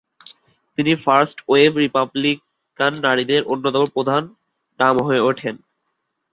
তিনি 0.77 0.91
first 1.03 1.37
wave 1.47 1.71
Republican 1.77 2.93
নারীবাদীদের 3.03 3.41
অন্যতম 3.43 3.83
প্রধান 3.95 4.23
নাম 4.79 4.95
হয়ে 5.07 5.25
ওঠেন। 5.29 5.55